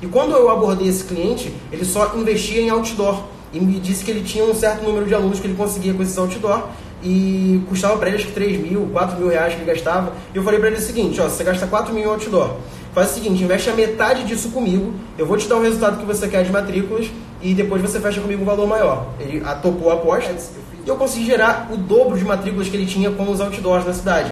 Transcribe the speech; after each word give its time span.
E 0.00 0.06
quando 0.06 0.32
eu 0.32 0.48
abordei 0.48 0.88
esse 0.88 1.04
cliente, 1.04 1.52
ele 1.72 1.84
só 1.84 2.14
investia 2.16 2.60
em 2.60 2.70
outdoor. 2.70 3.24
E 3.52 3.58
me 3.58 3.80
disse 3.80 4.04
que 4.04 4.10
ele 4.10 4.22
tinha 4.22 4.44
um 4.44 4.54
certo 4.54 4.84
número 4.84 5.06
de 5.06 5.14
alunos 5.14 5.40
que 5.40 5.46
ele 5.46 5.56
conseguia 5.56 5.94
com 5.94 6.02
esses 6.02 6.16
outdoor 6.18 6.68
e 7.02 7.62
custava 7.68 7.96
para 7.96 8.08
ele 8.08 8.16
acho 8.16 8.26
que 8.26 8.32
3 8.32 8.60
mil, 8.60 8.88
4 8.92 9.18
mil 9.18 9.28
reais 9.28 9.54
que 9.54 9.60
ele 9.60 9.72
gastava. 9.72 10.12
E 10.34 10.36
eu 10.36 10.42
falei 10.42 10.58
para 10.58 10.68
ele 10.68 10.78
o 10.78 10.80
seguinte, 10.80 11.20
ó, 11.20 11.28
você 11.28 11.44
gasta 11.44 11.66
4 11.66 11.92
mil 11.92 12.04
em 12.04 12.06
outdoor, 12.06 12.56
faz 12.92 13.10
o 13.10 13.14
seguinte, 13.14 13.42
investe 13.42 13.70
a 13.70 13.74
metade 13.74 14.24
disso 14.24 14.50
comigo, 14.50 14.92
eu 15.16 15.26
vou 15.26 15.36
te 15.36 15.48
dar 15.48 15.56
o 15.56 15.62
resultado 15.62 15.98
que 15.98 16.04
você 16.04 16.28
quer 16.28 16.44
de 16.44 16.50
matrículas 16.50 17.10
e 17.40 17.54
depois 17.54 17.80
você 17.80 18.00
fecha 18.00 18.20
comigo 18.20 18.42
um 18.42 18.46
valor 18.46 18.66
maior. 18.66 19.06
Ele 19.20 19.42
topou 19.62 19.90
a 19.90 19.94
aposta 19.94 20.34
e 20.84 20.88
eu 20.88 20.96
consegui 20.96 21.26
gerar 21.26 21.68
o 21.72 21.76
dobro 21.76 22.18
de 22.18 22.24
matrículas 22.24 22.68
que 22.68 22.76
ele 22.76 22.86
tinha 22.86 23.10
com 23.10 23.30
os 23.30 23.40
outdoors 23.40 23.84
na 23.84 23.92
cidade. 23.92 24.28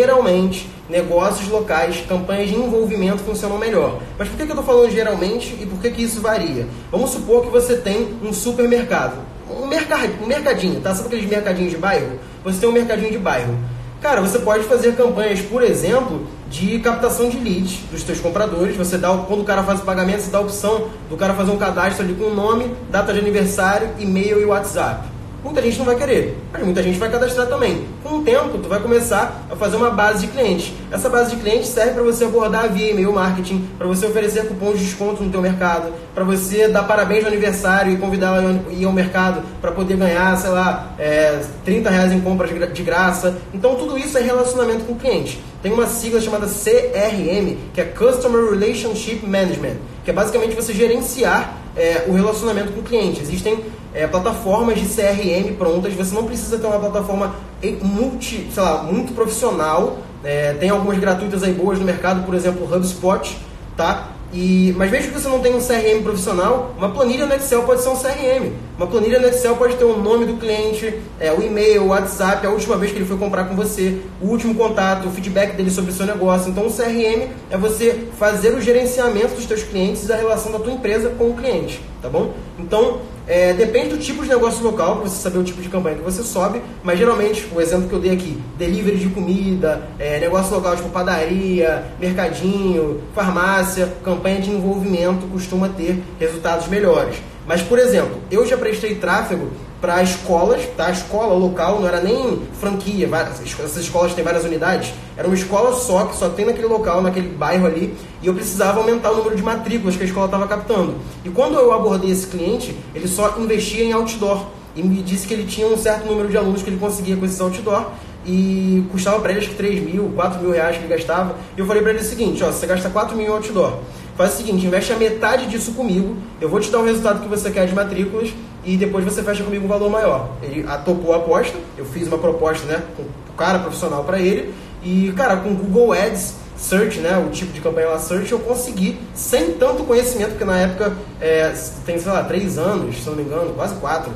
Geralmente, 0.00 0.66
negócios 0.88 1.46
locais, 1.50 2.02
campanhas 2.08 2.48
de 2.48 2.56
envolvimento 2.56 3.18
funcionam 3.18 3.58
melhor. 3.58 4.00
Mas 4.18 4.30
por 4.30 4.38
que, 4.38 4.46
que 4.46 4.50
eu 4.50 4.58
estou 4.58 4.64
falando 4.64 4.90
geralmente 4.90 5.54
e 5.60 5.66
por 5.66 5.78
que, 5.78 5.90
que 5.90 6.02
isso 6.02 6.22
varia? 6.22 6.66
Vamos 6.90 7.10
supor 7.10 7.42
que 7.42 7.50
você 7.50 7.76
tem 7.76 8.16
um 8.22 8.32
supermercado, 8.32 9.18
um, 9.50 9.64
um 9.64 10.26
mercadinho, 10.26 10.80
tá? 10.80 10.94
Sabe 10.94 11.08
aqueles 11.08 11.28
mercadinhos 11.28 11.72
de 11.72 11.76
bairro? 11.76 12.18
Você 12.42 12.60
tem 12.60 12.68
um 12.70 12.72
mercadinho 12.72 13.10
de 13.10 13.18
bairro. 13.18 13.54
Cara, 14.00 14.22
você 14.22 14.38
pode 14.38 14.64
fazer 14.64 14.96
campanhas, 14.96 15.42
por 15.42 15.62
exemplo, 15.62 16.26
de 16.48 16.78
captação 16.78 17.28
de 17.28 17.36
leads 17.38 17.80
dos 17.90 18.02
seus 18.02 18.18
compradores. 18.18 18.74
Você 18.74 18.96
dá, 18.96 19.14
quando 19.28 19.42
o 19.42 19.44
cara 19.44 19.62
faz 19.62 19.80
o 19.80 19.84
pagamento, 19.84 20.22
você 20.22 20.30
dá 20.30 20.38
a 20.38 20.40
opção 20.40 20.88
do 21.10 21.16
cara 21.18 21.34
fazer 21.34 21.50
um 21.50 21.58
cadastro 21.58 22.06
ali 22.06 22.14
com 22.14 22.24
o 22.24 22.34
nome, 22.34 22.74
data 22.90 23.12
de 23.12 23.18
aniversário, 23.18 23.90
e-mail 23.98 24.40
e 24.40 24.46
WhatsApp. 24.46 25.09
Muita 25.42 25.62
gente 25.62 25.78
não 25.78 25.86
vai 25.86 25.96
querer, 25.96 26.36
mas 26.52 26.62
muita 26.62 26.82
gente 26.82 26.98
vai 26.98 27.10
cadastrar 27.10 27.46
também. 27.46 27.86
Com 28.02 28.18
o 28.18 28.22
tempo, 28.22 28.58
tu 28.58 28.68
vai 28.68 28.78
começar 28.78 29.46
a 29.50 29.56
fazer 29.56 29.76
uma 29.76 29.90
base 29.90 30.26
de 30.26 30.32
clientes. 30.32 30.74
Essa 30.90 31.08
base 31.08 31.34
de 31.34 31.40
clientes 31.40 31.68
serve 31.68 31.92
para 31.92 32.02
você 32.02 32.24
abordar 32.24 32.70
via 32.70 32.90
e-mail 32.90 33.12
marketing, 33.12 33.66
para 33.78 33.86
você 33.86 34.04
oferecer 34.04 34.46
cupons 34.46 34.78
de 34.78 34.84
desconto 34.84 35.22
no 35.22 35.30
teu 35.30 35.40
mercado, 35.40 35.94
para 36.14 36.24
você 36.24 36.68
dar 36.68 36.82
parabéns 36.82 37.22
no 37.22 37.28
aniversário 37.28 37.90
e 37.90 37.96
convidar 37.96 38.36
ela 38.36 38.60
a 38.68 38.72
ir 38.72 38.84
ao 38.84 38.92
mercado 38.92 39.42
para 39.62 39.72
poder 39.72 39.96
ganhar, 39.96 40.36
sei 40.36 40.50
lá, 40.50 40.94
é, 40.98 41.40
30 41.64 41.88
reais 41.88 42.12
em 42.12 42.20
compras 42.20 42.50
de 42.74 42.82
graça. 42.82 43.38
Então 43.54 43.76
tudo 43.76 43.96
isso 43.96 44.18
é 44.18 44.20
relacionamento 44.20 44.84
com 44.84 44.92
o 44.92 44.96
cliente. 44.96 45.40
Tem 45.62 45.72
uma 45.72 45.86
sigla 45.86 46.20
chamada 46.20 46.46
CRM, 46.46 47.56
que 47.72 47.80
é 47.80 47.84
Customer 47.84 48.50
Relationship 48.50 49.26
Management, 49.26 49.76
que 50.04 50.10
é 50.10 50.12
basicamente 50.12 50.54
você 50.54 50.74
gerenciar 50.74 51.56
é, 51.76 52.04
o 52.08 52.12
relacionamento 52.12 52.72
com 52.72 52.80
o 52.80 52.82
cliente. 52.82 53.20
Existem 53.20 53.64
é, 53.94 54.06
plataformas 54.06 54.78
de 54.78 54.86
CRM 54.86 55.54
prontas, 55.56 55.94
você 55.94 56.14
não 56.14 56.24
precisa 56.24 56.58
ter 56.58 56.66
uma 56.66 56.78
plataforma 56.78 57.34
multi, 57.82 58.48
sei 58.52 58.62
lá, 58.62 58.82
muito 58.82 59.14
profissional. 59.14 59.98
É, 60.22 60.52
tem 60.54 60.70
algumas 60.70 60.98
gratuitas 60.98 61.42
aí 61.42 61.52
boas 61.52 61.78
no 61.78 61.84
mercado, 61.84 62.24
por 62.24 62.34
exemplo, 62.34 62.64
HubSpot, 62.72 63.36
tá? 63.76 64.10
E, 64.32 64.72
mas 64.76 64.90
mesmo 64.90 65.12
que 65.12 65.18
você 65.18 65.28
não 65.28 65.40
tenha 65.40 65.56
um 65.56 65.60
CRM 65.60 66.02
profissional, 66.04 66.72
uma 66.78 66.90
planilha 66.90 67.26
no 67.26 67.34
Excel 67.34 67.64
pode 67.64 67.82
ser 67.82 67.88
um 67.88 67.96
CRM. 67.96 68.52
Uma 68.78 68.86
planilha 68.86 69.18
no 69.18 69.26
Excel 69.26 69.56
pode 69.56 69.74
ter 69.74 69.84
o 69.84 69.98
nome 69.98 70.24
do 70.24 70.34
cliente, 70.34 70.94
é, 71.18 71.32
o 71.32 71.42
e-mail, 71.42 71.82
o 71.82 71.88
WhatsApp, 71.88 72.46
a 72.46 72.50
última 72.50 72.76
vez 72.76 72.92
que 72.92 72.98
ele 72.98 73.06
foi 73.06 73.16
comprar 73.16 73.44
com 73.46 73.56
você, 73.56 74.00
o 74.20 74.26
último 74.26 74.54
contato, 74.54 75.08
o 75.08 75.10
feedback 75.10 75.56
dele 75.56 75.70
sobre 75.70 75.90
o 75.90 75.94
seu 75.94 76.06
negócio. 76.06 76.48
Então 76.50 76.66
o 76.66 76.72
CRM 76.72 77.28
é 77.50 77.58
você 77.58 78.06
fazer 78.18 78.54
o 78.54 78.60
gerenciamento 78.60 79.34
dos 79.34 79.46
seus 79.46 79.64
clientes 79.64 80.04
e 80.04 80.06
da 80.06 80.14
relação 80.14 80.52
da 80.52 80.60
tua 80.60 80.72
empresa 80.72 81.10
com 81.18 81.30
o 81.30 81.34
cliente, 81.34 81.80
tá 82.00 82.08
bom? 82.08 82.32
Então 82.56 83.00
é, 83.30 83.52
depende 83.52 83.90
do 83.90 83.98
tipo 83.98 84.24
de 84.24 84.28
negócio 84.28 84.60
local, 84.64 84.96
para 84.96 85.08
você 85.08 85.22
saber 85.22 85.38
o 85.38 85.44
tipo 85.44 85.62
de 85.62 85.68
campanha 85.68 85.94
que 85.94 86.02
você 86.02 86.20
sobe, 86.20 86.60
mas 86.82 86.98
geralmente, 86.98 87.46
o 87.54 87.60
exemplo 87.60 87.88
que 87.88 87.94
eu 87.94 88.00
dei 88.00 88.10
aqui, 88.10 88.36
delivery 88.58 88.98
de 88.98 89.08
comida, 89.08 89.88
é, 90.00 90.18
negócio 90.18 90.52
local 90.52 90.74
tipo 90.74 90.88
padaria, 90.88 91.84
mercadinho, 92.00 93.00
farmácia, 93.14 93.88
campanha 94.04 94.40
de 94.40 94.50
envolvimento 94.50 95.28
costuma 95.28 95.68
ter 95.68 96.02
resultados 96.18 96.66
melhores. 96.66 97.22
Mas, 97.50 97.62
por 97.62 97.80
exemplo, 97.80 98.16
eu 98.30 98.46
já 98.46 98.56
prestei 98.56 98.94
tráfego 98.94 99.48
para 99.80 100.00
escolas, 100.04 100.62
tá? 100.76 100.88
Escola 100.88 101.34
local 101.34 101.80
não 101.80 101.88
era 101.88 102.00
nem 102.00 102.42
franquia, 102.60 103.08
várias, 103.08 103.40
essas 103.40 103.78
escolas 103.78 104.14
têm 104.14 104.22
várias 104.22 104.44
unidades, 104.44 104.92
era 105.16 105.26
uma 105.26 105.34
escola 105.34 105.74
só, 105.74 106.04
que 106.04 106.16
só 106.16 106.28
tem 106.28 106.46
naquele 106.46 106.68
local, 106.68 107.02
naquele 107.02 107.28
bairro 107.30 107.66
ali, 107.66 107.92
e 108.22 108.28
eu 108.28 108.34
precisava 108.34 108.78
aumentar 108.78 109.10
o 109.10 109.16
número 109.16 109.34
de 109.34 109.42
matrículas 109.42 109.96
que 109.96 110.04
a 110.04 110.06
escola 110.06 110.26
estava 110.26 110.46
captando. 110.46 110.94
E 111.24 111.28
quando 111.28 111.54
eu 111.54 111.72
abordei 111.72 112.12
esse 112.12 112.28
cliente, 112.28 112.78
ele 112.94 113.08
só 113.08 113.34
investia 113.36 113.82
em 113.82 113.92
outdoor, 113.92 114.46
e 114.76 114.82
me 114.84 115.02
disse 115.02 115.26
que 115.26 115.34
ele 115.34 115.44
tinha 115.44 115.66
um 115.66 115.76
certo 115.76 116.06
número 116.06 116.28
de 116.28 116.36
alunos 116.36 116.62
que 116.62 116.70
ele 116.70 116.78
conseguia 116.78 117.16
com 117.16 117.24
esses 117.24 117.40
outdoor, 117.40 117.86
e 118.24 118.84
custava 118.90 119.20
para 119.20 119.30
ele 119.30 119.40
acho 119.40 119.50
que 119.50 119.56
3 119.56 119.82
mil, 119.82 120.12
4 120.14 120.40
mil 120.40 120.50
reais 120.50 120.76
que 120.76 120.82
ele 120.82 120.94
gastava, 120.94 121.36
e 121.56 121.60
eu 121.60 121.66
falei 121.66 121.82
para 121.82 121.92
ele 121.92 122.00
o 122.00 122.04
seguinte, 122.04 122.42
ó, 122.44 122.48
você 122.50 122.66
gasta 122.66 122.90
4 122.90 123.16
mil 123.16 123.26
em 123.26 123.30
outdoor, 123.30 123.78
faz 124.16 124.34
o 124.34 124.36
seguinte, 124.36 124.66
investe 124.66 124.92
a 124.92 124.96
metade 124.96 125.46
disso 125.46 125.72
comigo, 125.72 126.16
eu 126.40 126.48
vou 126.48 126.60
te 126.60 126.70
dar 126.70 126.78
o 126.78 126.84
resultado 126.84 127.20
que 127.20 127.28
você 127.28 127.50
quer 127.50 127.66
de 127.66 127.74
matrículas, 127.74 128.32
e 128.64 128.76
depois 128.76 129.04
você 129.04 129.22
fecha 129.22 129.42
comigo 129.42 129.64
um 129.64 129.68
valor 129.68 129.88
maior. 129.88 130.32
Ele 130.42 130.64
topou 130.84 131.14
a 131.14 131.16
aposta, 131.16 131.56
eu 131.78 131.84
fiz 131.84 132.06
uma 132.06 132.18
proposta, 132.18 132.66
né, 132.66 132.82
com 132.96 133.02
o 133.02 133.36
cara 133.36 133.58
profissional 133.58 134.04
para 134.04 134.18
ele, 134.18 134.52
e, 134.82 135.12
cara, 135.16 135.36
com 135.36 135.54
Google 135.54 135.92
Ads, 135.92 136.34
Search, 136.56 137.00
né, 137.00 137.16
o 137.16 137.30
tipo 137.30 137.52
de 137.52 137.60
campanha 137.60 137.88
lá, 137.88 137.98
Search, 137.98 138.30
eu 138.30 138.38
consegui, 138.38 138.98
sem 139.14 139.52
tanto 139.52 139.84
conhecimento, 139.84 140.30
porque 140.30 140.44
na 140.44 140.58
época, 140.58 140.94
é, 141.20 141.54
tem, 141.86 141.98
sei 141.98 142.12
lá, 142.12 142.22
três 142.24 142.58
anos, 142.58 142.96
se 142.96 143.08
não 143.08 143.16
me 143.16 143.22
engano, 143.22 143.54
quase 143.54 143.74
quatro, 143.76 144.12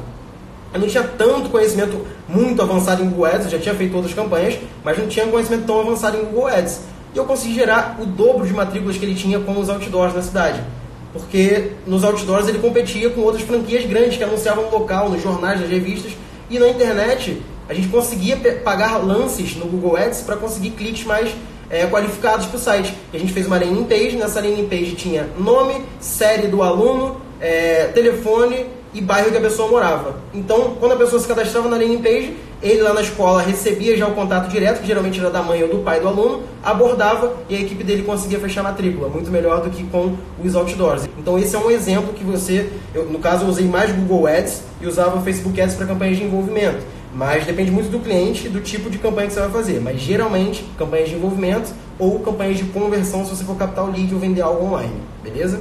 eu 0.75 0.81
não 0.81 0.89
tinha 0.89 1.05
tanto 1.05 1.49
conhecimento 1.49 2.07
muito 2.29 2.61
avançado 2.61 3.03
em 3.03 3.09
Google 3.09 3.27
Ads, 3.27 3.45
eu 3.45 3.51
já 3.53 3.59
tinha 3.59 3.75
feito 3.75 3.97
outras 3.97 4.13
campanhas, 4.13 4.59
mas 4.85 4.99
não 4.99 5.07
tinha 5.07 5.27
conhecimento 5.27 5.65
tão 5.65 5.81
avançado 5.81 6.17
em 6.17 6.25
Google 6.25 6.49
Ads. 6.49 6.81
E 7.15 7.17
eu 7.17 7.25
consegui 7.25 7.55
gerar 7.55 7.97
o 8.01 8.05
dobro 8.05 8.47
de 8.47 8.53
matrículas 8.53 8.97
que 8.97 9.05
ele 9.05 9.15
tinha 9.15 9.39
com 9.41 9.59
os 9.59 9.71
outdoors 9.71 10.15
na 10.15 10.21
cidade 10.21 10.61
porque 11.15 11.71
nos 11.87 12.03
outdoors 12.03 12.49
ele 12.49 12.59
competia 12.59 13.09
com 13.09 13.21
outras 13.21 13.45
franquias 13.45 13.87
grandes 13.87 14.17
que 14.17 14.25
anunciavam 14.25 14.65
no 14.65 14.71
local, 14.71 15.09
nos 15.09 15.23
jornais, 15.23 15.61
nas 15.61 15.71
revistas, 15.71 16.11
e 16.51 16.59
na 16.59 16.69
internet 16.69 17.41
a 17.69 17.73
gente 17.73 17.87
conseguia 17.87 18.37
pagar 18.65 18.97
lances 18.99 19.57
no 19.57 19.67
Google 19.67 19.97
Ads 19.97 20.23
para 20.23 20.37
conseguir 20.37 20.71
cliques 20.71 21.05
mais 21.05 21.31
é, 21.71 21.87
qualificados 21.87 22.47
para 22.47 22.57
o 22.57 22.61
site. 22.61 22.93
E 23.13 23.17
a 23.17 23.21
gente 23.21 23.33
fez 23.33 23.47
uma 23.47 23.57
landing 23.57 23.85
page, 23.85 24.17
nessa 24.17 24.41
landing 24.41 24.67
page 24.67 24.97
tinha 24.97 25.29
nome, 25.39 25.83
série 26.01 26.49
do 26.49 26.63
aluno, 26.63 27.21
é, 27.41 27.85
telefone 27.95 28.67
e 28.95 29.01
bairro 29.01 29.31
que 29.31 29.37
a 29.37 29.41
pessoa 29.41 29.69
morava. 29.69 30.15
Então, 30.33 30.77
quando 30.79 30.93
a 30.93 30.97
pessoa 30.97 31.21
se 31.21 31.27
cadastrava 31.27 31.69
na 31.69 31.77
landing 31.77 31.99
page, 31.99 32.37
ele 32.63 32.81
lá 32.81 32.95
na 32.95 33.03
escola 33.03 33.43
recebia 33.43 33.97
já 33.97 34.07
o 34.07 34.13
contato 34.13 34.49
direto, 34.49 34.81
que 34.81 34.87
geralmente 34.87 35.21
era 35.21 35.31
da 35.31 35.43
mãe 35.43 35.63
ou 35.63 35.69
do 35.69 35.79
pai 35.79 36.01
do 36.01 36.09
aluno, 36.09 36.45
abordava 36.63 37.35
e 37.49 37.57
a 37.57 37.61
equipe 37.61 37.83
dele 37.83 38.05
conseguia 38.05 38.39
fechar 38.39 38.61
a 38.61 38.65
matrícula, 38.65 39.09
muito 39.09 39.31
melhor 39.31 39.61
do 39.61 39.69
que 39.69 39.83
com 39.85 40.17
os 40.43 40.55
outdoors. 40.55 41.09
Então, 41.19 41.39
esse 41.39 41.55
é 41.57 41.59
um 41.59 41.71
exemplo 41.71 42.15
que 42.15 42.25
você, 42.25 42.71
eu, 42.95 43.05
no 43.07 43.19
caso, 43.19 43.45
eu 43.45 43.49
usei 43.49 43.67
mais 43.67 43.93
Google 43.93 44.27
Ads 44.27 44.63
e 44.81 44.87
usava 44.87 45.21
Facebook 45.21 45.61
Ads 45.61 45.75
para 45.75 45.87
campanhas 45.87 46.17
de 46.17 46.25
envolvimento. 46.25 46.79
Mas 47.13 47.45
depende 47.45 47.71
muito 47.71 47.91
do 47.91 48.01
cliente 48.01 48.47
e 48.47 48.51
do 48.51 48.61
tipo 48.61 48.91
de 48.91 48.99
campanha 48.99 49.29
que 49.29 49.35
você 49.35 49.41
vai 49.41 49.51
fazer. 49.51 49.81
Mas 49.81 50.01
geralmente, 50.01 50.65
campanhas 50.77 51.09
de 51.09 51.15
envolvimento 51.15 51.73
ou 51.99 52.19
campanhas 52.21 52.59
de 52.59 52.65
conversão 52.65 53.25
se 53.25 53.37
você 53.37 53.45
for 53.45 53.57
captar 53.57 53.85
o 53.85 53.91
lead 53.91 54.13
ou 54.13 54.19
vender 54.19 54.43
algo 54.43 54.67
online. 54.67 54.95
Beleza? 55.23 55.61